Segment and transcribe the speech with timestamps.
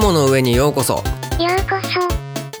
[0.00, 0.94] 雲の上にようこそ。
[0.94, 1.02] よう
[1.68, 1.74] こ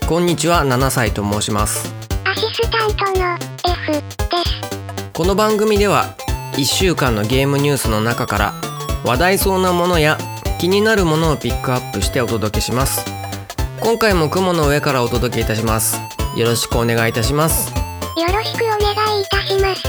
[0.00, 0.08] そ。
[0.08, 1.94] こんにちは7歳と申します。
[2.24, 5.10] アシスタントの F です。
[5.12, 6.16] この番組では
[6.54, 8.54] 1週間のゲームニュースの中から
[9.04, 10.18] 話題そうなものや
[10.58, 13.04] 気になるものをピックアップしてお届けします。
[13.80, 15.96] 今回も雲の上からお届けいたします。
[16.36, 17.72] よろしくお願いいたします。
[18.16, 19.82] よろしくお願いいたします。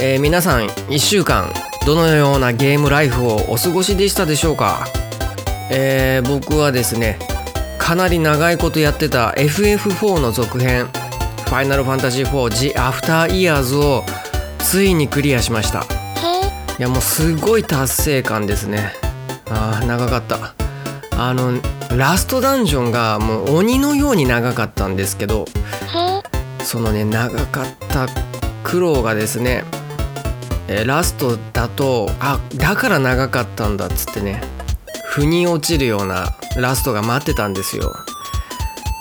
[0.00, 1.52] えー皆さん1週間
[1.86, 4.88] どのようなゲームライフをお過ごしでしたでしょうか？
[5.70, 7.18] えー僕はですね
[7.78, 10.86] かなり長いことやってた FF4 の続編
[11.46, 14.04] 「ファイナルファンタジー4 The After Years」を
[14.58, 15.80] ついにクリアしました。
[15.80, 15.84] へ
[16.78, 18.92] いやもうすごい達成感ですね。
[19.50, 20.54] あー長かった。
[21.16, 21.60] あの
[21.96, 25.44] ラストダンジョンがもう鬼のように長かったんですけど
[26.64, 28.08] そのね長かった
[28.64, 29.62] 苦労がですね、
[30.66, 34.42] えーラストだとあだから長かったんだっつってね
[35.14, 37.94] 腑に落ちるようなラストが待ってたんですよ。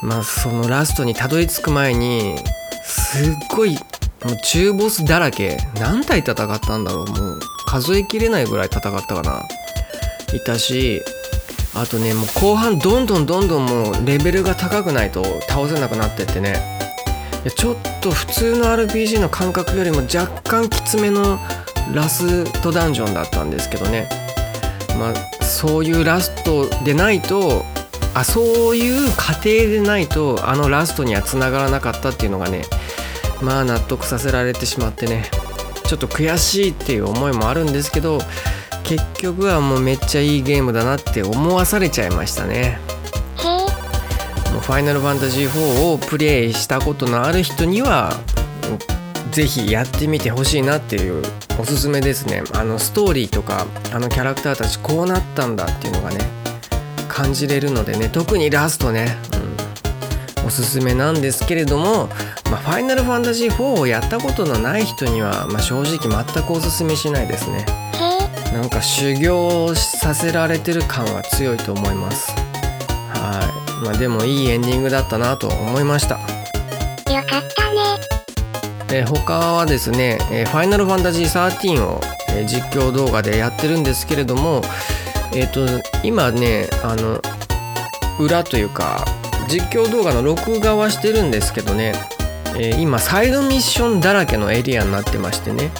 [0.04, 2.38] まあそのラストにたどり着く前に
[2.84, 5.58] すっごいもう中ボスだらけ。
[5.80, 7.08] 何体戦ったんだろう。
[7.08, 9.42] もう数えきれないぐらい戦ったかな。
[10.36, 11.02] いたし
[11.74, 16.62] あとねもう後半どんどんどんどんもうレベルが高くないと倒せなくなってってね。
[17.44, 21.40] いやちょっと普通の RPG の感覚よりも若干きつめの
[21.92, 24.08] ラストダンジョンだったんですけどね。
[25.00, 27.64] まあそういうラストでないと
[28.16, 32.64] あそういう過程でないとあのラストにはつながらなかったっていうのがね
[33.42, 35.30] まあ納得させられてしまってね
[35.86, 38.20] ちょっと悔しいっていう思いもあるんですけど
[38.84, 42.80] 結局はもうめっちゃいいゲームだなって思わされちゃいましたね。
[44.52, 48.20] もうファイナルファンタジー4をプレイしたことのある人には
[49.34, 51.24] ぜひやってみてほしいなっていう
[51.60, 52.44] おすすめですね。
[52.54, 56.20] あのストーリーとかあのキャラクターたちこうなったんだっていうのがね
[57.08, 58.10] 感じれるのでね。
[58.10, 59.18] 特にラストね、
[60.40, 62.08] うん、おすすめなんですけれども、
[62.52, 67.66] まあ、ファイナルファンタジー4をやったことのない人には、まあ、正直全くおすすめしないですね。
[68.54, 72.32] なんか修行させられてる感は強いと思います。
[73.10, 73.50] は
[73.82, 73.84] い。
[73.84, 76.20] まあでもいいエンディングだったなと思いました、
[78.94, 82.00] えー他はですね「えーファイナルファンタジー13」を、
[82.30, 84.62] えー実況動画でやってるんですけれども
[85.34, 85.66] えっ、と
[86.04, 87.20] 今ねあの
[88.20, 89.04] 裏というか
[89.48, 91.94] 実況動画の録画はしてるんですけどね、
[92.56, 95.72] えー今サイドミッションだらけのエリアになってましてね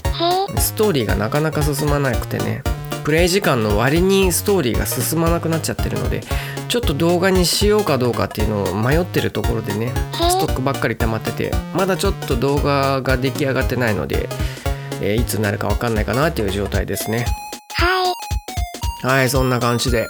[0.58, 2.64] ストーリーがなかなか進まなくてね
[3.04, 6.22] プレイ時間の割にストーリーが進まなくなっちゃってるので
[6.74, 14.28] ちょっと動画にしようかどうかっていうのを迷ってるところでねストックばっかり溜まっててまだちょっと動画が出来上がってないので、
[15.00, 17.28] えーいつになるかわかんないかなっていう状態ですね。
[17.76, 19.08] はい。
[19.08, 20.10] はいそんな感じで、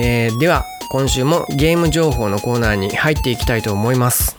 [0.00, 4.38] えーでは今週もゲーム情報のコーナーに入っていきたいと思います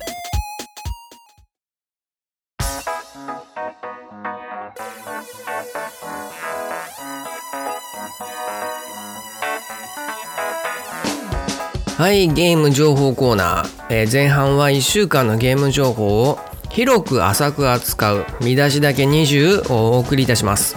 [11.97, 16.39] はいゲーム情報コーナー、えー前半は1週間のゲーム情報を
[16.69, 20.75] 広く浅く扱う見出しだけ20をお送りいたします。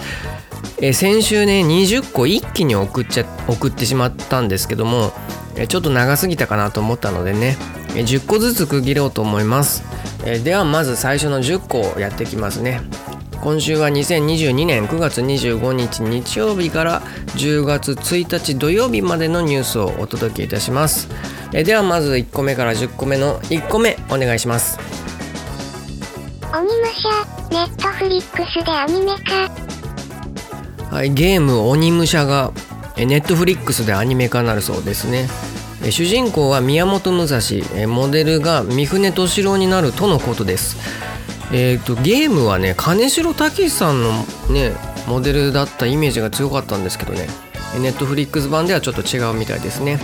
[0.81, 5.11] えー先週ね20個一気に送っちゃ送ってしまったんですけども、
[5.57, 7.57] えちょっと長すぎたかなと思ったのでね、
[7.97, 9.83] え10個ずつ区切ろうと思います、
[10.25, 12.81] えではまず最初の10個をやっていきますね。
[13.41, 17.03] 今週は2022年9月25日日曜日から
[17.37, 21.09] 10月1日土曜日までのニュースをお届けいたします。
[21.53, 24.79] えーではまず1個目から10個目の1個目お願いします。
[26.53, 27.09] 鬼武者
[27.51, 30.95] ネットフリックスでアニメ化。
[30.95, 32.53] はい、ゲーム「鬼武者」が
[32.97, 35.29] ネットフリックスでアニメ化になるそうですね。
[35.85, 37.41] え主人公は宮本武蔵
[37.77, 40.77] えモデルが三船敏郎になるとのことです
[41.51, 44.11] えー、とゲームはね金城武さんの
[44.53, 44.73] ね
[45.07, 47.27] モデルだったイメージが強かったんですけどね。
[47.81, 49.99] ネットフリックス版ではちょっと違うみたいですね。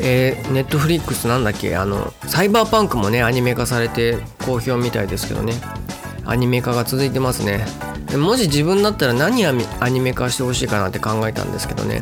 [0.00, 1.76] えネットフリックスなんだっけ？
[1.76, 5.54] あのサイバーパンクもねアニメ化されて好評みたいですけどね。
[6.24, 7.64] アニメ化が続いてますね。
[8.16, 9.52] もし自分だったら何ア
[9.88, 12.00] ニメ化してほしいかなって考えたんですけどね。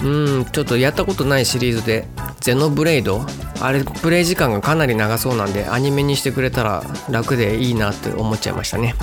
[0.00, 2.06] うんちょっとやったことないシリーズで
[2.40, 3.24] 「ゼノブレイド」
[3.60, 8.94] あれプレイ時間がかなり長そうなんでアニメにしてくれたら楽でいいなって思っちゃいましたね。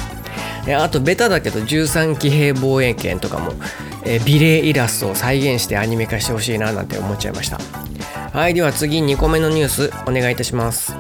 [0.78, 3.52] あとベタだけど13騎兵防衛権とかも、
[4.06, 7.60] え美麗イラストを再現してアニメ化してほしいななんて思っちゃいました。
[8.32, 10.96] はいでは次2個目のニュースお願いいたします。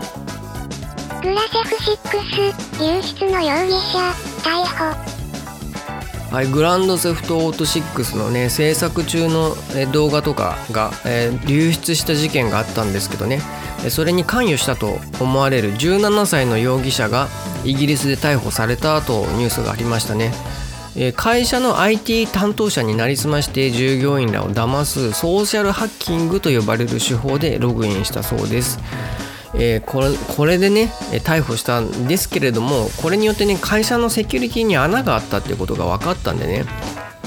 [1.21, 3.99] グラセフ6流出の容疑者
[4.43, 5.12] 逮捕。
[6.33, 9.55] はい、グランドセフトオート6のね制作中の
[9.91, 13.39] 動画とかが、えー流出した事件があったんですけどね。
[13.89, 17.27] それに関与したと思われる17歳の容疑者が
[17.63, 20.31] イギリスで逮捕されたとニュースがありましたね。
[21.15, 28.79] 会社の IT 担当者になりすまして従業員らを騙すソーシャルハッキングと呼ばれる手法でログインしたそうです。
[29.55, 36.65] えーこれこれでねえー逮捕したんですけれどもこれによってね会社のセキュリティに穴があったっていうことが分かったんでね。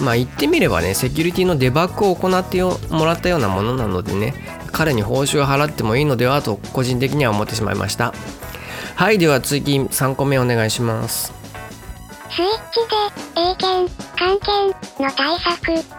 [0.00, 4.34] まあ言ってみればねセキュリティのデバッグを行ってよもらったようなものなのでね
[4.70, 8.12] 彼に報酬を払ってもいいのではと個人的には思ってしまいました。
[8.94, 11.32] はいでは次3個目お願いします。
[12.30, 12.80] スイッチ
[13.34, 15.96] で、英検、漢検の対策。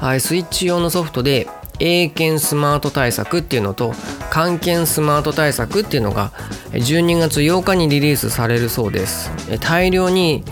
[0.00, 1.48] はい、スイッチ用のソフトで
[1.80, 3.92] 英検スマート対策っていうのと
[4.30, 6.30] 漢検スマート対策っていうのが
[6.72, 9.30] 12月8日にリリースされるそうです。
[9.60, 10.44] 大量に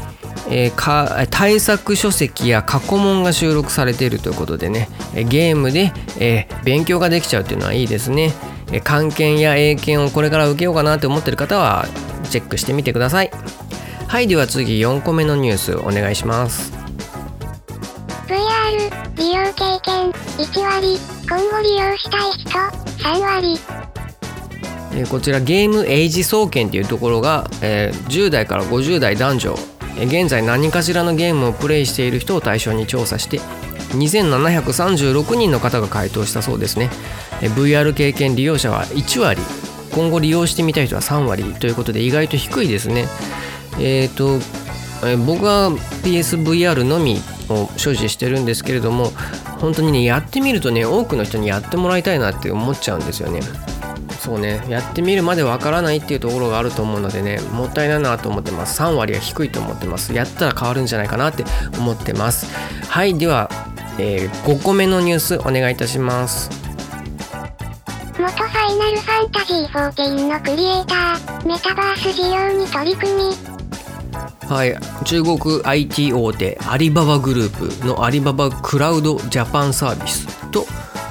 [0.50, 8.32] えーか対策書籍や過去問が収録されているということでねゲームで、えー勉強ができちゃうっていうのはいいですね。
[8.72, 11.86] え漢検や英検をこれから受けようかなって思ってる方は
[12.30, 13.30] チェックしてみてください。
[14.08, 16.81] はいでは次4個目のニュースお願いします。
[19.22, 20.98] 利用経験1割、
[21.28, 22.50] 今後利用したい人
[23.08, 23.56] 3割。
[24.96, 29.58] えこちらゲームエイジ総研というところが、えー10代から50代男女。
[29.96, 33.38] え現在何かしらのゲームをプレイしている人を対象に調査して
[33.90, 36.90] 2736人の方が回答したそうですね。
[37.40, 39.40] VR 経験利用者は1割。
[39.92, 43.06] 今後利用してみたい人は3割ということで意外と低いですね。
[43.78, 44.40] えっ、と
[45.04, 45.70] え僕は
[46.04, 49.10] PSVR のみを所持してるんですけれども
[49.58, 53.40] 本当にねやってみるとね多くの人にやってもらいたいなって思っちゃうんですよね。
[54.20, 54.64] そうね。
[54.68, 58.80] やってみるまでわからないっていうところがあると思うのでねもったいないなと思ってます。
[58.80, 60.14] 3割は低いと思ってます。
[60.14, 61.44] やったら変わるんじゃないかなって
[61.76, 62.46] 思ってます。
[62.88, 63.50] はいでは、
[63.98, 66.50] え5個目のニュースお願いいたします。
[68.18, 73.51] 元ファイナルファンタジー14のクリエイター、メタバース事業に取り組み、
[74.48, 80.62] はい、中国 IT 大手アリババグループのアリババクラウドジャパンサービスと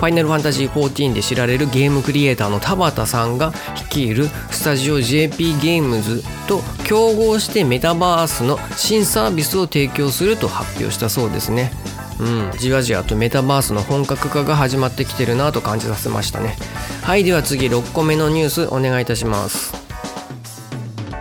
[0.01, 11.71] ファイナルファンタジー14で知られるゲームクリエイターの田畑さんが率いるスタジオ JP ゲームズと競合してメタバースの新サービスを提供すると発表したそうですね。
[12.19, 16.55] うん、じわじわとメタバースの本格化が始まってきてるなと感じさせましたね。
[17.03, 19.73] はい、では次6個目のニュースお願いいたします。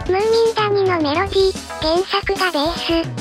[0.08, 3.19] ムーミン谷のメロディー、原作がベース。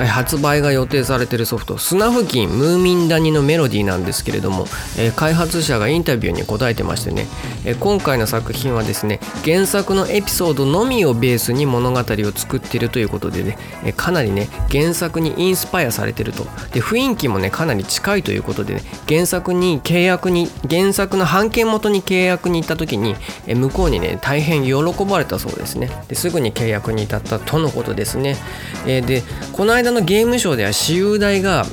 [0.00, 4.66] はい、発売が予定されているソフト「スナフキンムーミン谷のメロディー」なんですけれども、
[4.96, 7.26] えー開発者がインタビューに答えてましてね、
[7.66, 16.46] えー今回の作品はですね原作のエピソードのみをベースに物語を作っているということでね、えーかなりね原作にインスパイアされてると。
[16.72, 23.16] で雰囲気もねかなり近いということでね原作に契約に原作の版権元に契約に行った時に、
[23.46, 24.72] え向こうにね大変喜
[25.04, 25.90] ばれたそうですね。
[26.08, 28.38] ですぐに契約に至ったとのことですね、
[28.86, 31.64] えでこの間のゲームショーでは私有代が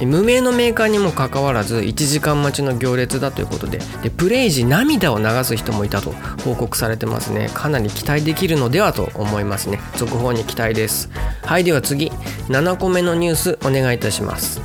[0.00, 6.12] 無名のメーカーにもかかわらず1時間待ちの行列だということででプレイ時涙を流す人もいたと
[6.44, 7.50] 報告されてますね。
[7.54, 9.80] かなり期待できるのではと思いますね。
[9.96, 11.10] 続報に期待です。
[11.44, 12.10] はいでは次。
[12.48, 14.60] 7個目のニュースお願いいたします。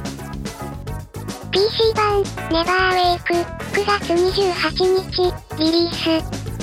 [1.51, 4.77] PC 版、ネバーウェイク、9月28
[5.11, 6.56] 日、リリース。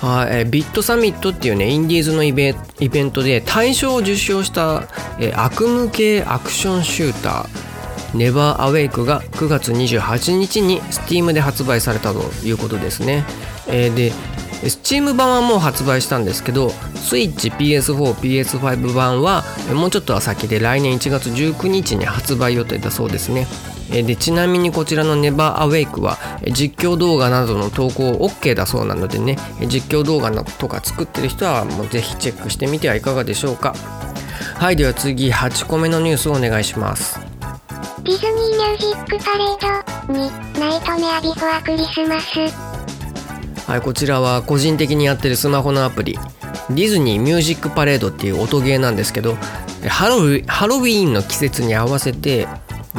[0.00, 4.88] はい、えービットサミットっていうねインディーズのイベントで大賞を受賞した、
[5.18, 13.24] えー悪夢系アクションシューターネバーアウェイクが9月28日に Steam で発売されたということですね、
[13.66, 14.12] えーで
[14.62, 23.46] Steam 版はもう発売したんですけど Switch、PS4、PS5 版はもうちょっとは先で来年1月19日に発売予定だそうですね。
[24.02, 33.74] でちなみにこちらの Never Awake はえー実況動画などの投稿 OK だそうなのでねえー実況動画なとか作ってる人はもうぜひチェックしてみてはいかがでしょうか。
[34.56, 37.18] はいでは次8個目のニュースをお願いします。
[38.02, 43.70] ディズニーミュージックパレードに、ナイトメアビフォアクリスマス。
[43.70, 46.18] はいこちらは個人的にやってるスマホのアプリ。
[46.70, 49.36] ディズニーミュージックパレードっていう音ゲーなんですけど
[49.82, 52.46] えハロウィハロウィーンの季節に合わせて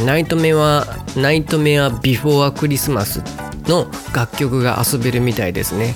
[0.06, 3.22] ナイトメアナイトメアビフォークリスマス
[3.68, 5.96] の楽曲が遊べるみたいですね。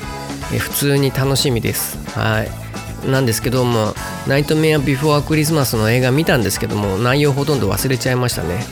[0.53, 1.97] え普通に楽しみです。
[2.17, 3.09] はい。
[3.09, 3.93] なんですけども
[4.27, 8.63] ナイトメアビフォークリスマスの映画見たんですけども内容ほとんど忘れちゃいましたね、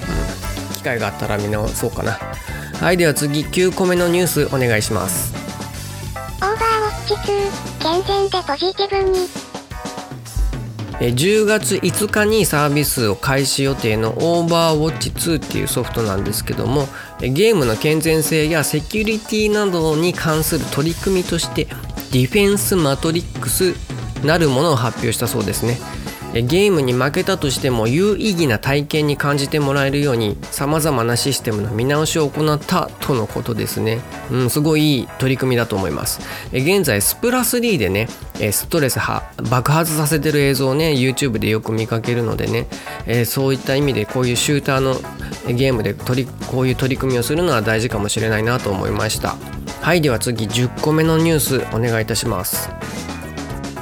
[0.70, 2.18] うん、機会があったら見直そうかな。
[2.80, 5.34] はいでは次9個目のニュースお願いします。
[6.42, 9.41] オーバーウォッチ2、健全でポジティブに。
[11.10, 16.88] 10月5日にサービスを開始予定のオーバーウォッチ2っていうソフトなんですけども
[17.20, 21.66] ゲームの健全性やセキュリティなどに関する取り組みとして
[22.12, 23.74] ディフェンスマトリックス
[24.24, 25.80] なるものを発表したそうですね。
[26.34, 34.00] ゲームに負けたとしても有意義な体験に感じてもらえるようにさまざまなシステムの見直しを行ったとのことですね、
[34.32, 36.22] うん、すごいいい取り組みだと思います。
[36.52, 38.08] 現在スプラス3でね
[38.52, 39.00] ストレス
[39.50, 44.96] 爆発させてる映像をね YouTube でよく見かけるのでねそういった意味でこういうシューターの
[45.54, 49.36] ゲームで取りこういう取り組みをするのは大事かもしれないなと思いました。
[49.82, 52.70] はいでは次10個目のニュースお願いいたします。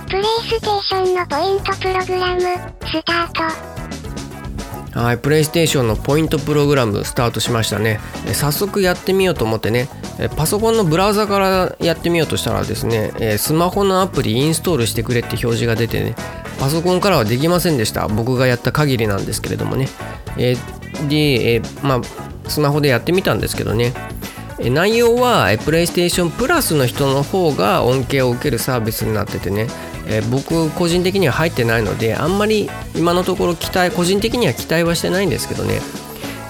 [0.09, 2.41] プレイステーションのポイントプログラム
[2.87, 4.99] スタート。
[4.99, 7.99] はいプレイステーションのポイントプログラムスタートしましたね。
[8.33, 9.87] 早速やってみようと思ってね。
[10.35, 16.15] パソコンのブラウザからやってみようとしたらですねスマホのアプリインストールしてくれって表示が出てね。
[16.59, 18.07] パソコンからはできませんでした。
[18.07, 19.89] 僕がやった限りなんですけれどもね。
[20.35, 20.55] で、
[21.53, 22.01] えまあ
[22.49, 23.93] スマホでやってみたんですけどね。
[24.59, 29.67] 内容はプレイステーションプラスの人の方が恩恵を受けるサービスになっててね。
[30.09, 35.79] えー、僕個人的には入ってないのであんまり今のところ期待個人的には期待はしてないんですけどね、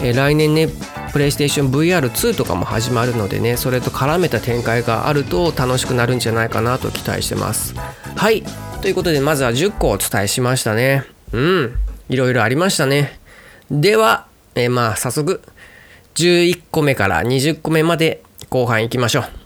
[0.01, 0.69] えー、来年ね
[1.11, 7.75] プレイステーション VR2 とかも始まるのでねそれと絡めた展開があると楽しくなるんじゃないかなと期待してます。
[8.15, 8.43] はい。
[8.81, 11.03] ということでまずは10個お伝えしましたね。
[11.33, 11.75] うん。
[12.09, 13.19] いろいろありましたね。
[13.69, 15.41] では、えー、まあ早速
[16.15, 19.38] 11個目から20個目まで後半いきましょう。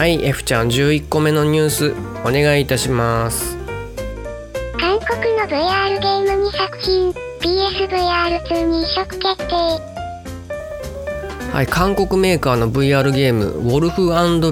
[0.00, 3.58] はい F ちゃん11個目のニュースお願いいたします。
[4.78, 9.54] 韓国の VR ゲーム2作品 PSVR2 に移植決定。
[11.52, 14.08] はい韓国メーカーの VR ゲームウォルフ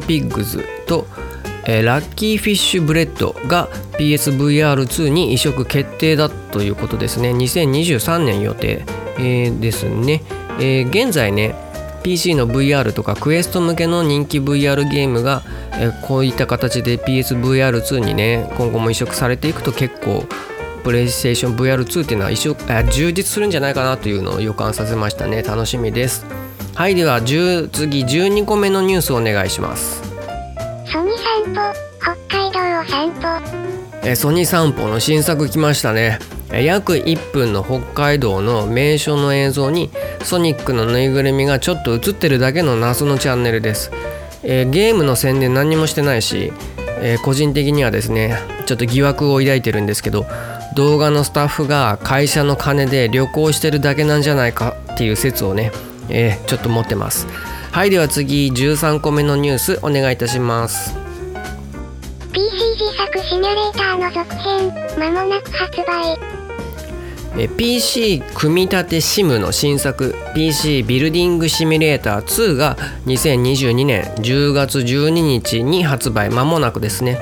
[0.06, 1.06] ピッグズと
[1.64, 7.30] えー、ラッキーフィッシュブレッドが PSVR2 に移植決定だということですね。
[7.30, 8.84] 2023年予定、
[9.16, 10.22] えー、ですね、
[10.58, 11.54] えー、現在ね
[12.08, 15.42] PC の VR とかクエスト向けの人気 VR ゲームが、
[15.74, 20.24] えこういった形で PSVR2 にね今後も移植されていくと結構
[20.84, 22.56] プレイステーション VR2 っていうのは移植
[22.90, 25.42] 充実するんじゃないかなというのを予感させましたね。
[25.42, 26.24] 楽しみです。
[26.74, 30.00] はいでは次12個目のニュースお願いします。
[30.90, 31.60] ソニ散歩
[32.00, 34.08] 北海道を散歩。
[34.08, 36.18] えソニ散歩の新作来ましたね
[36.52, 39.90] 約1分の北海道の名所の映像に
[40.22, 43.90] ソニックのぬいぐるみがちょっと映ってるだけの謎のチャンネルです、
[44.42, 46.52] えー、ゲームの宣伝何もしてないし、
[47.00, 50.26] えー、個人的にはですねちょっと疑惑を抱いてるんですけど
[50.74, 55.72] 動画のスタッフが会社の金で旅行してるだけなんじゃないかっていう説をね、
[56.08, 57.26] えー、ちょっと持ってます。
[57.72, 60.94] はいでは次13個目のニュースお願いいたします。
[62.32, 62.40] PC
[62.78, 66.37] 自作シミュレーターの続編まもなく発売。
[67.36, 76.30] え PC 組み立て SIM の新作 PC ビルディングシミュレーター2が2022年10月12日に発売。
[76.30, 77.18] 間もなくですね。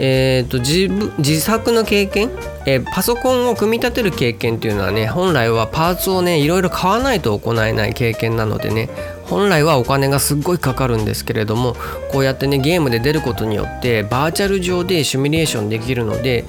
[0.00, 2.30] えーと、自自作の経験、
[2.68, 8.90] えー、パソコンを組み立てる経験っていうのはね本来はパーツをねいろいろ買わないと行えない経験なのでね
[9.24, 11.74] 本来はお金がすっごいかかるんですけれども
[12.12, 16.44] こうやってねゲームで出ることによってバーチャル上でシミュレーションできるので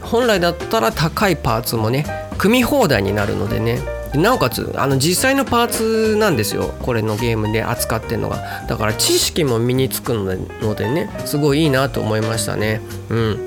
[0.00, 2.06] 本来だったら高いパーツもね
[2.38, 3.80] 組み放題になるのでね
[4.14, 8.64] なおかつあの実際のパーツなんですよこれのゲームで扱ってるのが。
[8.68, 12.80] だから知識も身につくのでねすごいいいなと思いましたね。
[13.10, 13.46] うん。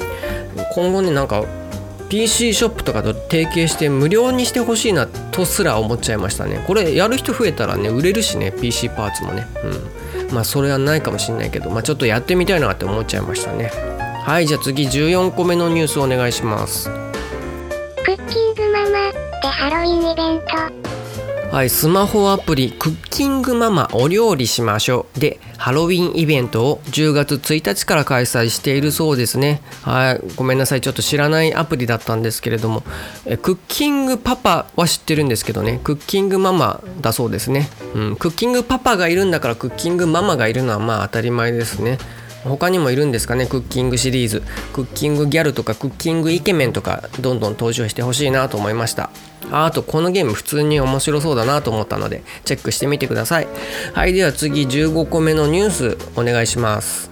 [0.76, 1.46] 今後ねなんか
[2.10, 6.64] PC ショップとかと提携して無料にしてほしいなとすら思っちゃいましたね。
[6.66, 9.48] これやる人増えたらね売れるしね PC パーツもね。
[9.64, 10.34] うん。
[10.34, 13.72] まあそれはないかもしんないけどまあちょっとやってみたいなって思っちゃいましたね。
[14.26, 16.90] はいじゃあ次14個目のニュースお願いします。
[18.06, 19.12] クッキングママ
[19.42, 20.40] でハロウィンイベン
[20.82, 20.87] ト。
[21.52, 25.20] はいスマホアプリクッキングママお料理しましょう。
[25.20, 29.62] でハロウィンイベントを10月1日から開催しているそうですね。
[29.82, 30.82] はいごめんなさい。
[30.82, 32.84] ちょっと知らないアプリだったんですけれども。
[33.26, 35.80] えクッキングパパは知ってるんですけどね。
[35.84, 41.98] クッキングママだそうですね、うん、クッキングパパがいるんだからクッキングママがいるのはまあ当たり前ですね。
[42.44, 43.48] 他にもいるんですかね？
[43.48, 44.44] クッキングシリーズ。
[44.74, 49.10] クッキングギャルとかクッキングイケメンとかどんどん登場してほしいなと思いました。
[49.52, 53.48] あとこのゲーム普通に面白そうだなと思ったのでチェックしてみてください。
[53.94, 57.10] はいでは次15個目のニュースお願いします。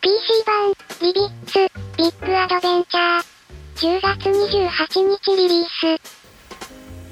[0.00, 0.12] PC
[0.46, 1.58] 版ビビッツ
[1.96, 3.34] ビッグアドベンチャー。
[3.76, 6.24] 10月28日リリース。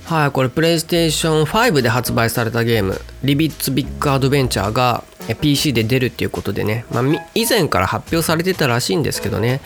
[0.05, 5.05] はいこれプレイステーション5で発売されたゲーム「リビッツビッグアドベンチャー」が
[5.41, 9.61] PC で出るっていうことでね、まあ、以前から発表されてたらしいんですけどね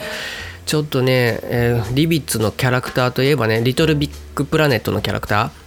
[0.67, 5.67] ちょっとね、えー、リビッツのキャラクターといえばねリトルビッグプラネットのキャラクター。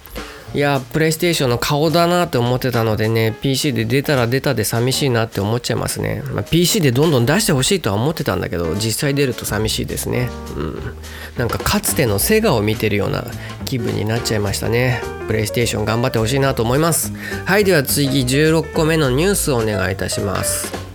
[0.52, 10.28] いやプレイステーションの顔だなって思ってたのでね PC で出たら出たで寂しいなって思っちゃいますね、まあ、PC でどんどん出してほしいとは思ってたんだけど実際出ると寂しいですね。
[10.56, 10.96] うん。
[11.38, 13.24] なんかかつてのセガを見てるような
[13.64, 15.00] 気分になっちゃいましたね。
[15.28, 17.12] プレイステーション頑張ってほしいなと思います。
[17.44, 20.89] はいでは次16個目のニュースをお願いいたします。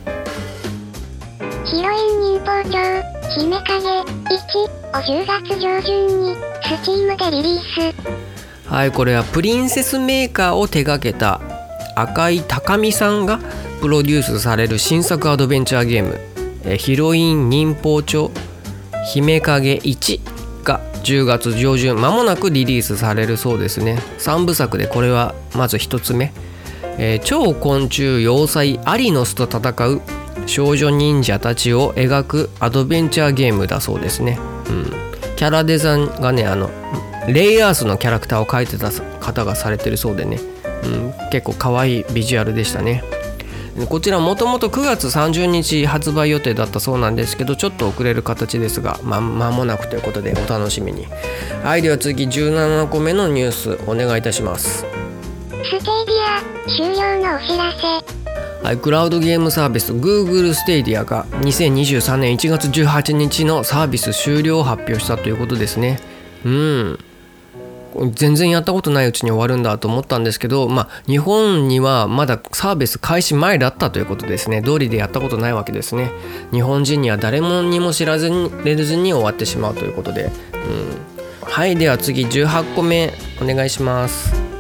[3.38, 8.70] 姫影1を10月上旬に Steam でリリース。
[8.70, 11.42] はいこれはプリンセスメーカーを手掛けた。
[11.98, 13.40] 赤井高美さんが
[13.82, 16.20] プロデュースされる新作アドベンチャーゲーム
[16.78, 18.32] 「ヒロイン忍法帳
[19.14, 20.20] 姫影1」
[20.64, 24.02] が10月上旬まもなくリリースされるそうですね。
[24.20, 26.34] 3部作でこれはまず1つ目、
[26.98, 30.02] えー、超昆虫要塞アリノスと戦う
[30.46, 34.86] 少女忍者たちを描くアドベンチャーゲームだそうですね、うん、
[35.36, 36.70] キャラデザインがねあの
[37.28, 40.40] レイアースのキャラクターを描いてた方がされてるそうでね、
[40.84, 43.04] うん、結構可愛いビジュアルでしたね。
[43.90, 51.08] こちらもともと9月30日発売予定だったそうなんですけどちょっと遅れる形ですがま間もなくということでお楽しみに。
[51.62, 54.86] はいでは次17個目のニュースお願いいたします。
[55.66, 55.90] ステイディ
[56.24, 56.42] ア
[56.78, 58.35] 終了のお知らせ、
[58.82, 66.00] クラウドゲームサービス Google ステイディアが2023年1月18日のサービス終了を発表したということですね。
[66.44, 67.00] うん。
[68.14, 74.62] 全然やったことないうちに終わるんだと思ったんですけど、まあ、日本にはまだサービス開始前だったということですね。
[74.62, 76.12] 道理でやったことないわけですね。
[76.52, 84.55] 日本人には誰もにも知らずにれずに終わってしまうということで、うん、はいでは次18個目お願いします。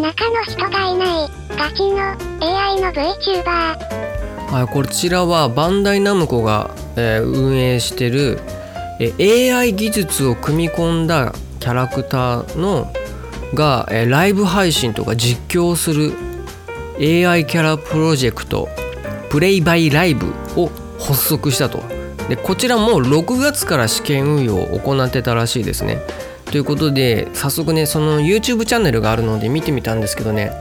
[0.00, 1.98] 中の人がいないガチの
[2.40, 8.38] AI の VTuber はい、こちらはバンダイナムコが、えー、運営してる
[9.00, 12.92] え AI 技術を組み込んだキャラクターの
[13.54, 16.12] が、えー、ライブ配信とか実況する
[17.00, 18.68] AI キャラプロジェクト
[19.30, 21.97] プレイバイライブを発足したと。
[22.28, 26.02] でこちらも6月から試験運用を行ってたらしいですね。
[26.46, 30.52] ということで早速ねその YouTube チャンネルがあるので見てみたんですけどね。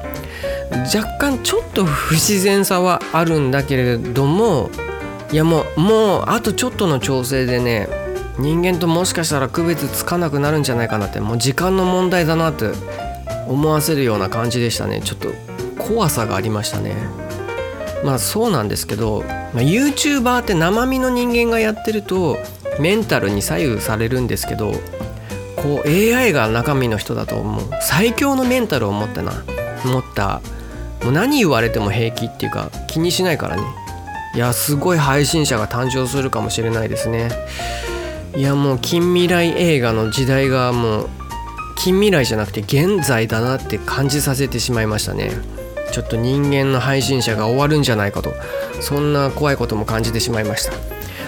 [0.93, 4.69] 若干ちょっと不自然さはあるんだけれども
[5.31, 7.87] いやもうもうあとちょっとの調整でね
[8.37, 12.71] 人間ともしかしたら区別つかなくなるんじゃないかなってもう時間の問題だなって
[13.47, 15.01] 思わせるような感じでしたね。
[15.01, 15.29] ちょっと
[15.81, 16.95] 怖さがありましたね。
[18.03, 22.37] まあそうなんですけど、まあ、YouTuber って生身の人間がやってると
[22.79, 24.71] メンタルに左右されるんですけど
[25.55, 27.69] こう AI が中身の人だともう。
[27.81, 29.31] 最強のメンタルを持ってな
[29.83, 30.41] 持った
[31.03, 33.63] もう何言われても平気っていうか気にしないからね。
[34.35, 37.29] いやすごい配信者が誕生するかもしれないですね。
[38.35, 41.09] いやもう近未来映画の時代がもう
[41.77, 45.31] 近未来じゃなくて現在だなって感じさせてしまいましたね。
[45.91, 48.33] ちょっと人間の配信者が終わるんじゃないかと
[48.81, 50.73] そんな怖いことも感じてしまいました。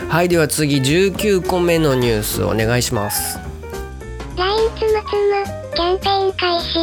[0.10, 3.40] はいでは次19個目のニュースお願いします。
[4.36, 6.80] LINE つむつむキャンペーン開始。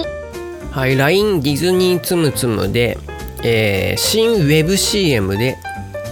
[0.70, 2.98] はい LINE ディズニーつむつむで、
[3.42, 5.56] えー、新 WebCM で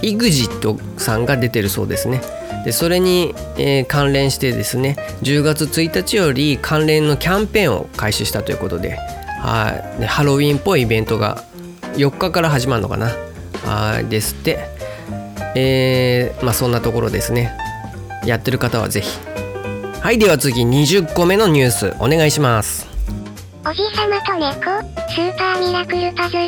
[0.01, 2.21] EXIT さんが出てるそうですね。
[2.65, 8.97] でそれに、えー、関連してですね10月1日より関連のキャンペーンを開始したということで
[9.39, 11.43] はいでハロウィンっぽいイベントが
[11.97, 13.11] 4日から始まるのかな？
[13.63, 14.59] はいですって。
[15.55, 17.51] えー、まあそんなところですね。
[18.25, 19.19] やってる方はぜひ。
[20.01, 22.87] はいでは次20個目のニュースお願いします。
[23.65, 26.41] おじさまと猫スーパーミラクルパズル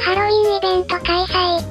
[0.00, 1.62] ハロウィンイベント開催。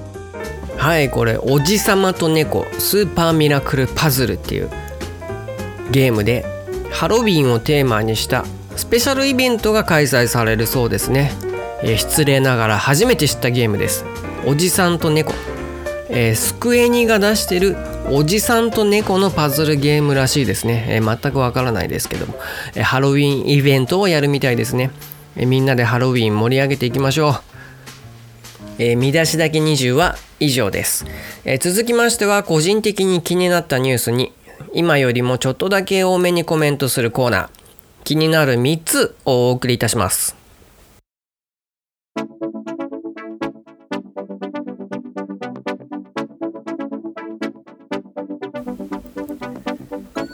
[0.78, 4.70] はいこれ「おじさまと猫スーパーミラクルパズル」っていう
[5.92, 6.46] ゲームで
[6.92, 11.32] ハロウィンをテーマにしたスペシャルイベントが開催されるそうですね、
[11.84, 14.06] え、失礼ながら初めて知ったゲームです。
[14.46, 15.34] おじさんと猫、
[16.10, 17.78] えー、スクエニが出してる
[18.10, 22.36] おじさんと猫のパズルゲームらしいですね、えー、全くわからないですけども、
[22.76, 24.92] え、ハロウィンイベントをやるみたいですね、
[25.36, 27.34] え、みんなでハロウィン盛り上げていきましょう。
[28.80, 31.06] えー、見出しだけ20は以上です、
[31.44, 34.34] えー、続きましては個人的に気になったニュースに
[34.74, 37.50] 今よりもちょっとだけ多めにコメントするコーナー。
[38.04, 40.41] 気になる3つをお送りいたします。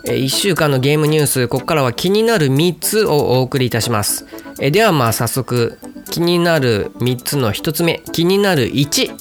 [0.09, 4.25] え1週間のゲームニュースここからは気になる3つをお送りいたします。
[4.59, 5.77] えではまあ早速
[6.09, 9.15] 気になる3つの1つ目気になる1国内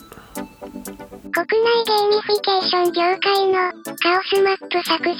[1.84, 5.16] ゲーミフィケーション業界のカオスマップ作成。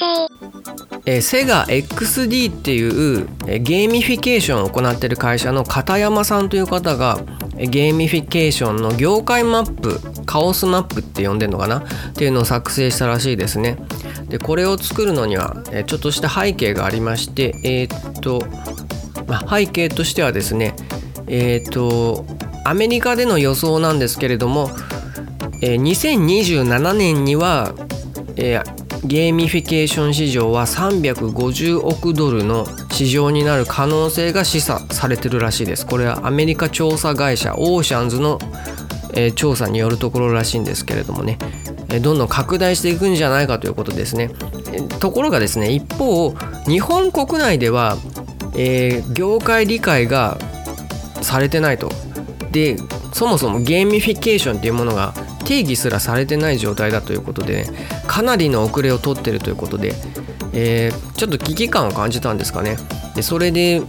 [1.05, 2.89] えーセガ XD ってい
[3.21, 7.19] うえーゲーミフィケーションを行っている会社の片山さんという方が
[7.59, 11.79] えーゲーミフィケーションの業界マップカオスマップって呼んでるのかな？
[11.81, 11.83] っ
[12.15, 13.77] ていうのを作成したらしいですね
[14.29, 18.45] でこれを作るのにはちょっとした背景がありましてえーっと、
[19.27, 20.75] まあ、背景としてはですね
[21.27, 22.25] えーっと
[22.65, 24.71] アメリカでの予想なんですけれども
[25.63, 27.75] えー2027年には、
[28.37, 35.87] えーゲーミフィケーション市場は350億ドルの市場になる可能性が示唆されてるらしいです。
[35.87, 38.39] これはアメリカ調査会社オーシャンズの、
[39.15, 41.39] えー調査によるところらしいんですけれどもね、
[41.89, 44.31] どんどん拡大していくんじゃないかということですね、
[45.01, 46.35] ところがですね一方
[46.67, 47.97] 日本国内では、
[48.57, 50.39] えー業界理解が
[51.23, 51.91] されてないと。
[52.51, 52.77] で
[53.13, 57.67] そもそもゲーミフィケーションっていうものが定義すらされてない状態だということで
[58.07, 59.95] かなりの遅れを取ってるということで、
[60.53, 62.77] えーちょっと危機感を感じたんですかね。
[63.15, 63.83] でそれで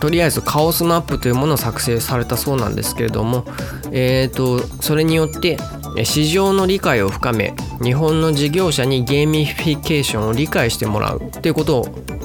[0.00, 3.46] とりあえずカオスマップというものを作成されたそうなんですけれども、
[3.90, 5.56] えー、とそれによって
[6.02, 11.80] 市場の理解を深め日本の事業者にゲーミフィケーションを理解してもらうっていうこと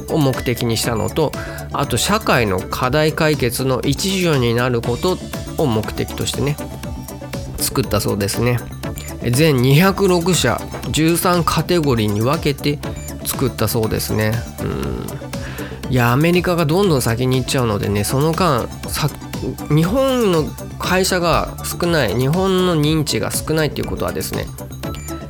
[0.10, 1.32] を目的にしたのと
[1.72, 5.18] あと社会の課題解決の一助になること
[5.58, 6.56] を目的としてね
[7.58, 8.58] 作ったそうですね。
[9.32, 10.56] 全206社
[10.94, 12.80] 13カテゴリーに分けて
[13.26, 14.32] 作ったそうですね。
[14.62, 15.92] うん。
[15.92, 18.68] いやアメリカがどんどん先に行っちゃうのでねその間
[19.70, 20.46] 日本の
[20.80, 24.46] 会社が少ない日本の認知が少ないっていうことはですね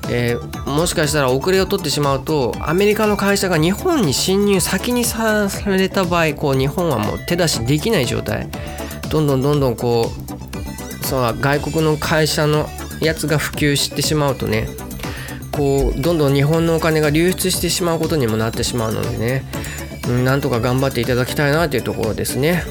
[0.09, 8.49] えーもしかしたら遅れを取ってしまうとアメリカの会社が日本に侵入先にされた場合こう日本はもう手出しできない状態。
[9.09, 10.11] どんどんどんどんこ
[11.01, 12.67] うそう外国の会社の
[13.01, 14.67] やつが普及してしまうとね
[15.51, 19.43] こうどんどん日本のお金が流出してしまうことにもなってしまうのでね、
[20.07, 22.63] うん、なんとか頑張っていただきたいなというところですね。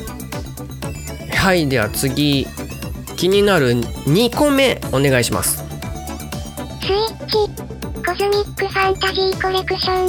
[1.38, 2.46] はいでは次
[3.16, 5.58] 気になる2個目お願いします。
[5.58, 10.08] スイッチ、コズミックファンタジーコレクション、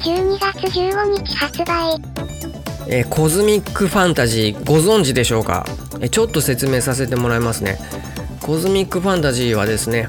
[0.00, 2.00] 12月15日発売。
[2.88, 5.66] えーコズミックファンタジーご存知でしょうか、
[6.00, 7.78] えーちょっと説明させてもらいますね。
[8.40, 10.08] コズミックファンタジーはですね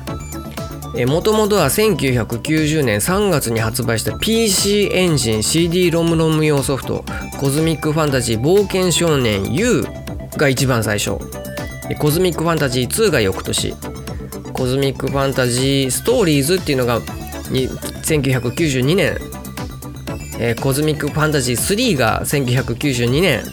[1.05, 7.03] もともとは1990年3月に発売した PC エンジン CD ロムロム用ソフト
[7.39, 9.83] コズミックファンタジー冒険少年 U
[10.37, 11.17] が一番最初。
[11.89, 13.75] でコズミックファンタジー2が翌年。
[14.53, 16.99] コズミックファンタジーストーリーズっていうのが
[17.49, 19.17] に1992年
[20.39, 23.43] えーコズミックファンタジー3が1992年。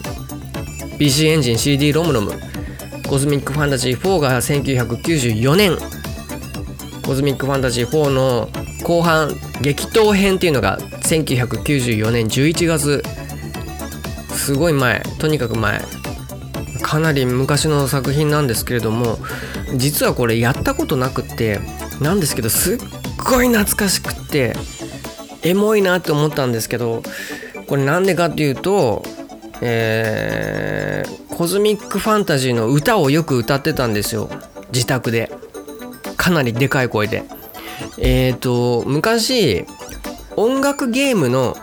[0.99, 2.13] PC エンジン CD ロム。
[2.13, 2.33] ロム
[3.09, 5.77] コズミックファンタジー4が1994年。
[7.05, 8.49] コズミックファンタジー4の
[8.85, 9.29] 後半
[9.61, 13.03] 激闘編っていうのが1994年11月。
[14.35, 15.01] すごい前。
[15.19, 15.81] とにかく前。
[16.91, 19.19] かなり昔の作品なんですけれども
[19.77, 21.61] 実はこれやったことなくって
[22.01, 22.79] なんですけどすっ
[23.17, 24.55] ごい懐かしくって
[25.43, 27.03] エモいなって思ったんですけど
[27.69, 29.05] これなんでかっていうと
[29.63, 34.29] えーコズミックファンタジーの歌をよく歌ってたんですよ。
[34.75, 35.33] 自宅で。
[36.19, 37.23] かなりでかい声で。
[37.97, 39.65] えっ、と昔
[40.37, 41.57] 音楽ゲームの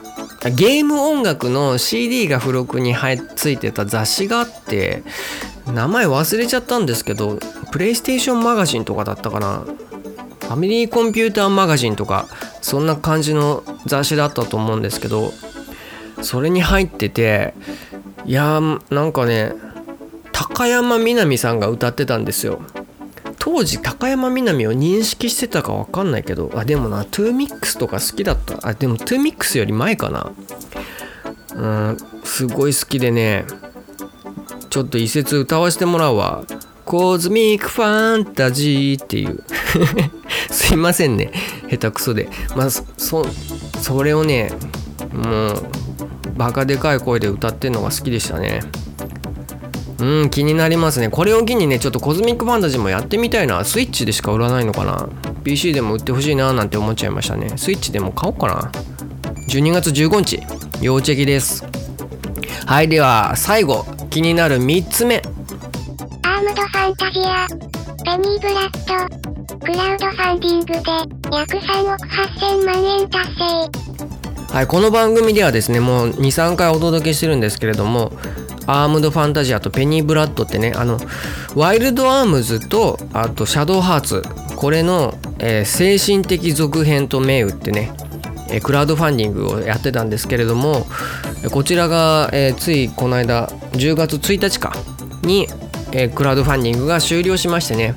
[0.51, 5.03] ゲーム音楽の CD が付録に入っついてた雑誌があって
[5.65, 7.39] 名前忘れちゃったんですけど
[7.71, 9.65] プレイステーションマガジンとかだったかな。
[10.47, 12.25] ファミリーコンピューターマガジンとか
[12.61, 15.33] そんな感じの雑誌だったと思うんですけど
[16.21, 17.53] それに入ってて
[18.25, 19.51] いやーなんかね
[20.31, 22.61] 高山みなみさんが歌ってたんですよ。
[23.47, 28.67] 当時高山みなみを認識してたか分かんないけどあでもなトゥーミックスとか好きだった。
[28.67, 30.33] あでもトゥーミックスより前かな。
[31.55, 33.45] うんすごい好きでね。
[34.69, 36.43] ちょっと一節歌わせてもらうわ。
[36.83, 39.41] コズミックファンタジーっていう。
[40.51, 41.31] すいませんね。
[41.69, 42.27] 下手くそで。
[42.53, 43.25] まあそ
[43.81, 44.51] それをね
[45.13, 45.63] もう
[46.35, 48.59] バカでかい声で歌ってるのが好きでしたね。
[49.99, 51.09] うん気になりますね。
[51.09, 53.63] これを機にねちょっとコズミックファンタジーもやってみたいな。
[53.65, 55.09] スイッチでしか売らないのかな。
[55.43, 57.53] PC でも売ってほしいななんて思っちゃいましたね。
[57.55, 58.71] スイッチでも買おうかな。
[59.49, 60.41] 12月15日
[60.81, 61.65] 要チェキです。
[62.65, 65.17] はいでは最後気になる3つ目。
[65.17, 67.47] アームドファンタジア、
[68.03, 70.75] ペニーブラッド、クラウドファンディングで
[71.35, 74.53] 約3億8000万円達成。
[74.53, 78.13] はい、この番組ではですねもう23回お届けしてるんですけれども
[78.67, 80.99] アームドファンタジアとペニーブラッドってねあの
[81.55, 84.23] ワイルドアームズとあとシャドウハーツ。
[84.55, 87.91] これの、えー精神的続編と銘打ってね
[88.49, 90.87] えクラウドファンディングをやってたんですけれども
[91.51, 94.73] こちらが、えーついこの間10月1日か
[95.21, 95.47] に、
[95.91, 97.93] えークラウドファンディングが終了しましてね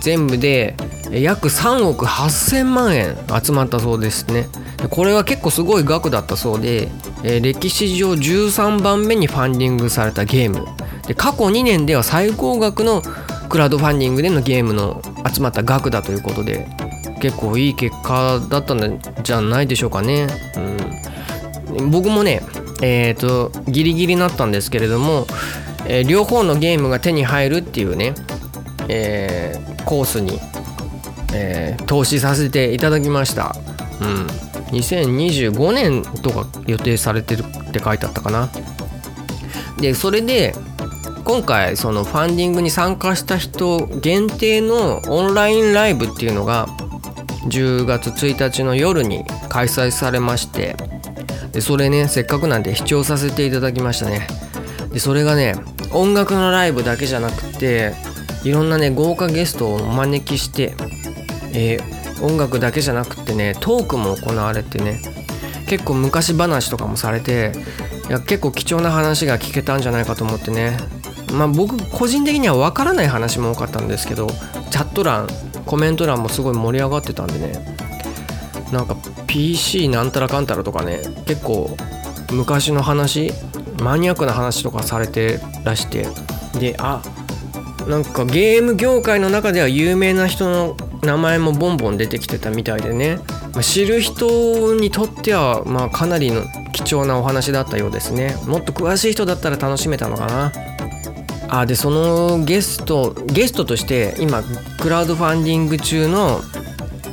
[0.00, 0.76] 全部で
[1.10, 4.48] 約3億8000万円集まったそうですね。
[4.90, 6.88] これは結構すごい額だったそうで、
[7.24, 10.66] えー歴史上13番目にファンディングされたゲーム
[11.06, 13.02] で過去2年では最高額の
[13.48, 16.66] クラウドファンディングでのゲームの集まった額だということで
[17.20, 20.26] 結構いい結果だったんじゃないでしょうかね。
[21.76, 22.42] うん、僕もね、
[22.82, 25.26] えー、とギリギリになったんですけれども、
[25.86, 28.14] えー両方のゲームが手に入るっていうね、
[28.88, 30.40] えーコースに、
[31.32, 33.54] え投資させていただきました。
[34.00, 34.26] うん、
[34.72, 38.50] 2025年とか予定されてるって書いてあったかな。
[39.80, 40.54] でそれで
[41.24, 46.66] 今回そのファンディングに参加した人限定のオンラインライブっていうのが
[47.48, 50.76] 10月1日の夜に開催されまして
[51.52, 54.26] でそれねせっかくなんで視聴させていただきましたね
[54.92, 55.54] でそれがね
[55.92, 57.94] 音楽のライブだけじゃなくて
[58.44, 60.74] いろんなね豪華ゲストをお招きして、
[61.54, 65.00] えー音楽だけじゃなくてねトークも行われてね
[65.66, 67.52] 結構昔話とかもされて
[68.08, 70.76] いや結構貴重な話が聞けたんじゃないかと思ってね。
[71.32, 74.26] まあ僕個人的には分からない話も多かったんですけど
[74.70, 75.26] チャット欄
[75.64, 77.52] コメント欄もすごい盛り上がってたんでね。
[78.70, 81.74] なんか PC なんたらかんたらとかね結構
[82.32, 83.32] 昔の話
[83.82, 86.06] マニアックな話とかされてらして。
[86.58, 87.02] であ
[87.88, 93.18] なんかゲーム業界の中では有名な人の名前もボンボン出てきてたみたいでね。
[93.52, 98.36] まあ知る人にとってはまあかなりの貴重なお話だったようですね。
[98.46, 100.52] もっと詳しい人だったら楽しめたのかな。
[101.48, 104.42] あでそのゲストゲストとして今
[104.80, 106.40] クラウドファンディング中の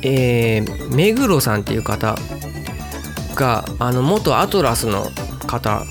[0.02, 2.16] えー、目黒さんっていう方
[3.34, 5.04] があの元アトラスの
[5.46, 5.84] 方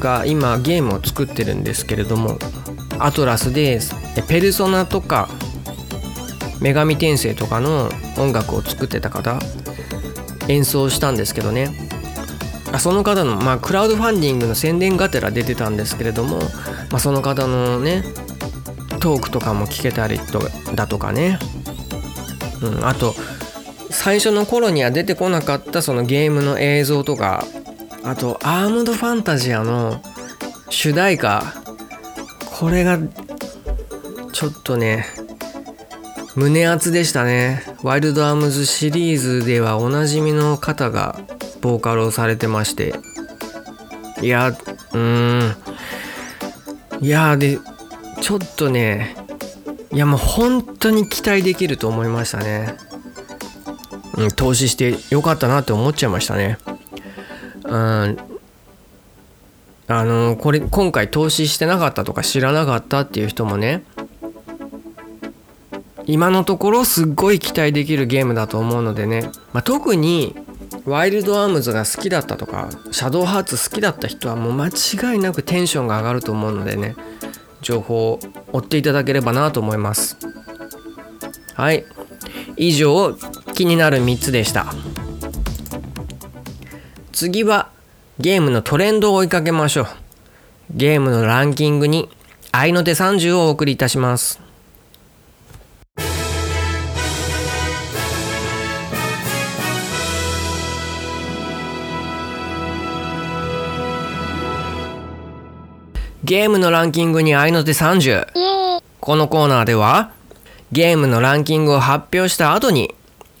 [0.00, 2.38] が今ゲームを作ってるんですけれども
[2.98, 3.80] アトラスで
[4.28, 5.28] ペルソナとか
[6.64, 9.38] 女神転生とかの音楽を作ってた方
[10.48, 11.68] 演奏したんですけどね
[12.72, 16.38] あその方の、まあ、クラウドファンディングの宣伝がてら出てたんですけれども、
[16.90, 18.02] まあ、その方のね
[18.98, 20.40] トークとかも聞けたりと
[20.74, 21.38] だとかね、
[22.62, 23.14] うん、あと
[23.90, 27.44] 最初の頃には出てこなかったそのゲームの映像とか
[28.04, 30.00] あとアームドファンタジアの
[30.70, 31.42] 主題歌
[32.58, 32.98] これが
[34.32, 35.23] ちょっとね
[36.36, 37.62] 胸熱でしたね。
[37.82, 41.20] ワイルドアームズシリーズではおなじみの方が
[41.60, 42.94] ボーカルをされてまして。
[44.20, 45.56] いやうーん。
[47.00, 47.58] いやで
[48.20, 49.14] ちょっとね
[49.92, 52.74] いやもう本当に期待できると思いましたね、
[54.16, 56.58] うん、投資してよかったなって思っちゃいましたね。
[57.64, 58.18] うん。
[59.86, 63.84] あのこれ今回投資してなかったとか知らなかったっていう人もね
[66.06, 70.34] 今のところすっごい期待できるゲームだと思うのでね、まあ、特に
[70.84, 76.96] ワイルドアームズが好きだったとかシャドウハーツ好きだった人はもう間違いなくテンションが上がると思うのでね。
[77.64, 78.20] 情報を
[78.52, 80.18] 追っていただければなと思います。
[81.54, 81.84] はい。
[82.56, 83.16] 以上
[83.54, 84.66] 気になる3つでした。
[87.12, 87.70] 次は
[88.18, 89.86] ゲームのトレンドを追いかけましょう。
[90.70, 92.10] ゲームのランキングに
[92.52, 94.43] 愛の手30をお送りいたします。
[106.24, 110.12] ゲームのランキングに愛の手30このコーナーでは
[110.72, 112.94] ゲームのランキングを発表した後に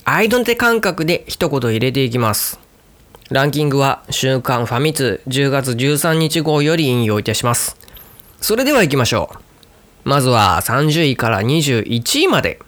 [0.04, 2.60] 愛の手感覚で一言入れていきます。
[3.30, 7.78] ランキングは週刊ファミ通10月13日号より引用いたします。
[8.38, 9.38] それでは行きましょう。
[10.06, 12.60] まずは30位から21位まで。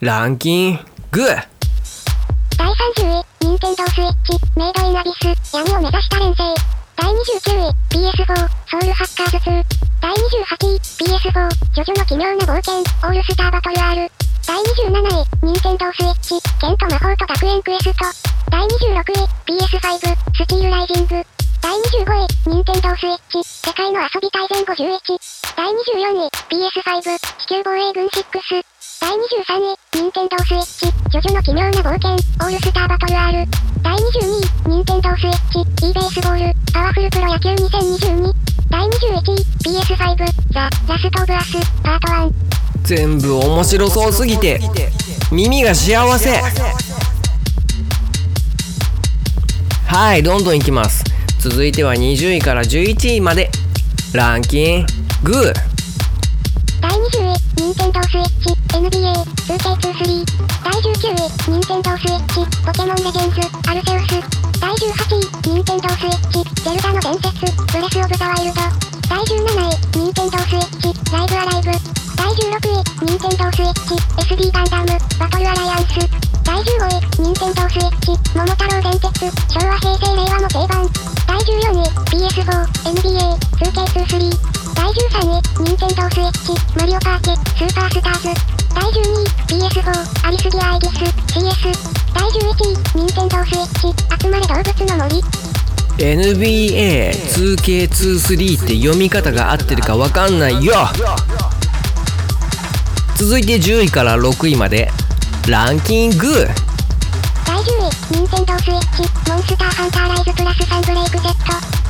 [0.00, 0.78] ランキン
[1.10, 1.22] グ。
[1.24, 6.83] 第30位、任天堂スイッチ、メイドインアビス、闇を目指した連星。
[6.96, 9.64] 第29位、PS4、ソウルハッカーズ2。
[10.00, 10.18] 第28
[10.66, 14.10] 位、PS4、ジョジョの奇妙な冒険、オールスターバトル R。
[14.46, 18.04] 第27位、任天堂スイッチ、ケント魔法と学園クエスト。
[18.50, 21.24] 第26位、PS5、スティールライジング。
[21.62, 24.74] 第25位、任天堂スイッチ、世界の遊び大全51。
[25.56, 28.62] 第24位、PS5、地球防衛軍6。
[29.00, 33.73] 第23位、任天堂スイッチ、ジョジョの奇妙な冒険、オールスターバトル R。
[33.84, 38.32] 第22位、任天堂スイッチ、e ベースボール、パワフルプロ野球2022。
[38.70, 42.44] 第21位、PS5、ザ・ラストオブアス、パート1。
[42.84, 44.58] 全部面白そうすぎて
[45.30, 46.30] 耳が幸せ
[49.86, 51.04] はいどんどんいきます
[51.40, 53.50] 続いては20位から11位まで
[54.14, 54.86] ランキン
[55.22, 55.52] グ
[56.84, 59.16] 第20位、任天堂スイッチ、NBA、
[59.48, 60.20] 2K23。
[60.62, 64.20] 第19位、任天堂スイッチ、ポケモンレジェンズ、アルセウス。
[64.60, 68.60] 第18位、任天堂スイッチ、ゼルダの伝説、ブレスオブザワイルド。
[69.08, 71.72] 第17位、任天堂スイッチ、ライブアライブ。
[72.20, 73.96] 第16位、任天堂スイッチ、
[74.36, 76.04] SD ガンダム、バトルアライアンス。
[76.44, 79.08] 第15位、任天堂スイッチ、桃太郎電鉄、
[79.48, 80.84] 昭和平成令和の定番。
[81.24, 82.44] 第14位、PS4、
[82.92, 83.40] NBA、
[83.72, 84.54] 2K23。
[84.74, 85.43] 第13位、
[85.84, 86.38] 任天堂スイッチ、
[86.78, 88.28] マリオパーティ、スーパースターズ。
[88.74, 89.24] 第12位、
[89.68, 90.94] PS4、アリスギアアイギス、
[91.36, 91.76] CS。
[92.14, 93.94] 第11位、任天堂スイッチ、
[94.24, 95.20] 集まれ動物の森。
[95.98, 100.74] NBA2K23 って読み方が合ってるかわかんないよ
[103.16, 104.90] 続いて10位から6位まで
[105.46, 106.48] ランキング
[107.46, 111.28] 第10位、任天堂スイッチ、モンスターハンターライズプラスサンブレイク Z。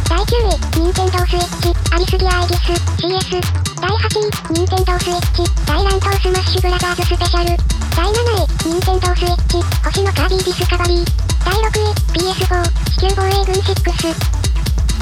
[0.08, 3.63] 第9位、任天堂スイッチ、アリスギアアイギス、CS。
[4.04, 7.56] 8位、任天堂スイッチ、大乱闘スマッシュブラザーズスペシャル。
[7.96, 11.04] 第7位、任天堂スイッチ、星のカービーディスカバリー。
[11.42, 12.62] 第6位、PS4、
[13.00, 14.14] 地球防衛軍6。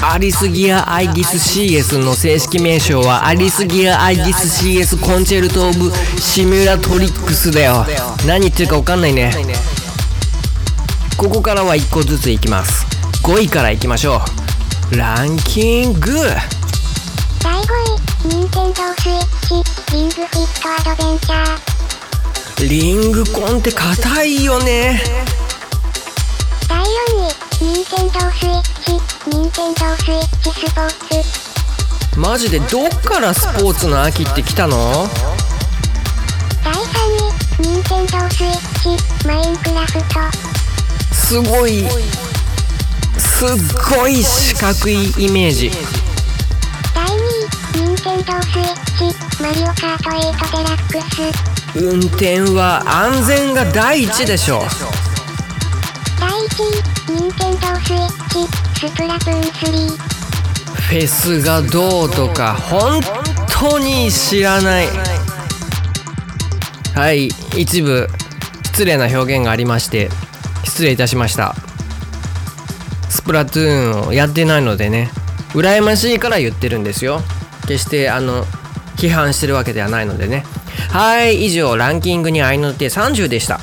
[0.09, 7.85] アリスギア・アイギス CS の正式名称はアリスギア・アイギス CS コンチェルト・オブ・シミュラトリックスだよ
[8.25, 9.31] 何言ってるか分かんないね
[11.17, 12.85] ここからは1個ずついきます
[13.23, 14.21] 5位からいきましょ
[14.91, 16.11] うランキング
[17.41, 17.92] 第5位、
[18.25, 22.69] 任天堂スイッチ、リングフィットアドベンチャー。
[22.69, 25.01] リングコンって硬いよね
[26.69, 28.97] 第4位、任天堂スイッチ、
[29.29, 30.87] 任天堂スイッチスポー
[32.13, 32.17] ツ。
[32.17, 35.09] マジでどっからスポーツの秋って来たの
[36.63, 36.79] 第3
[37.59, 40.21] 位、任天堂スイッチ、マインクラフト。
[41.13, 41.85] すごい
[43.17, 43.49] すっ
[43.97, 45.71] ごい四角いイメージ
[48.23, 51.79] 位、任天堂スイッチ、マリオカート8デラックス。
[51.79, 54.61] 運転は安全が第一でしょ
[56.19, 56.63] 第1
[57.11, 59.41] 位、任天堂スイッチ、スプラトゥーン
[59.87, 60.13] 3。
[60.93, 63.01] フェスがどうとか本
[63.49, 64.87] 当に知らない
[66.93, 68.07] はい一部
[68.65, 70.09] 失礼な表現がありまして
[70.65, 71.55] 失礼いたしました
[73.09, 75.09] スプラトゥーンをやってないのでね
[75.53, 77.21] 羨ましいから言ってるんですよ
[77.67, 78.45] 決してあの
[78.97, 80.43] 批判してるわけではないのでね。
[80.89, 83.59] はい以上ランキングに合いの手30でした。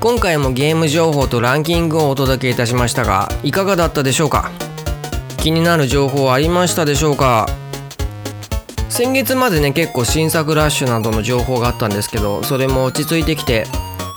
[0.00, 4.50] 今回もゲーム情報とランキングをお届けいたしましたがいかがだったでしょうか？
[5.38, 7.46] 気になる情報ありましたでしょうか？
[8.88, 13.64] 先月までね結構新作ラッシュなどの情報があったんですけどそれも落ち着いてきて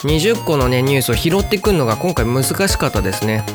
[0.04, 3.46] 20個のねニュースを拾ってくるのが今回難しかったですね。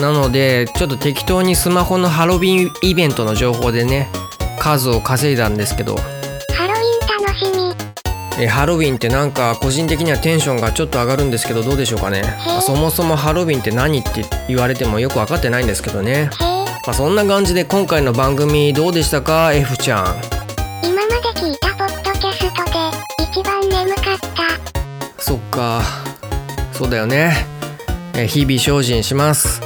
[0.00, 4.08] なのでちょっと適当にスマホのハロウィンイベントの情報でね
[4.60, 5.96] 数を稼いだんですけど。
[5.96, 7.50] ハロウィン楽し
[8.38, 8.44] み。
[8.44, 16.30] えハロウィンってなんか個人的にはテンションがちょっと上がるんですけどどうでしょうかね、まあそもそもハロウィンって何って言われてもよく分かってないんですけどね、
[16.88, 20.06] まあ、そんな感じで今回の番組どうでしたか？F ちゃん。
[20.82, 24.18] 今まで聞いたポッドキャストで一番眠かっ
[25.14, 25.22] た。
[25.22, 25.82] そっか。
[26.72, 27.44] そうだよね、
[28.14, 29.60] えー日々精進します。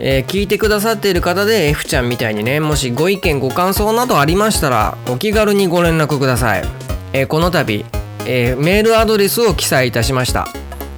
[0.00, 6.64] えー聞いてくださっている方で F ちゃんみたいにねもしご意見ご感想などありましたらお気軽にご連絡ください、
[7.12, 7.84] えーこの度、
[8.26, 10.48] えーメールアドレスを記載いたしました。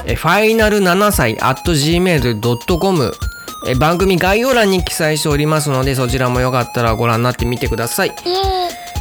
[0.07, 3.13] えーファイナル7歳 at gmail.com
[3.67, 8.13] えー番組概要欄に記載しておりますのでそちらもよかったらご覧になってみてください。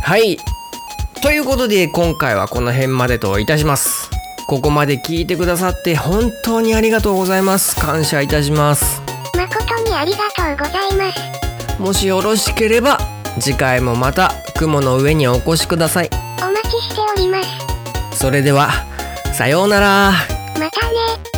[0.03, 0.37] はい。
[1.21, 4.09] ということで今回はこの辺までといたします。
[4.47, 7.75] ここまで聞いてくださって本当にありがとうございます。
[7.79, 9.01] 感謝いたします。
[9.37, 11.81] 誠にありがとうございます。
[11.81, 12.97] もしよろしければ
[13.39, 16.09] 次回もまた雲の上にお越しください。
[16.41, 17.41] お待ちしておりま
[18.11, 18.17] す。
[18.17, 18.69] それでは
[19.33, 20.11] さようなら。
[20.11, 20.15] ま
[20.55, 21.30] たね。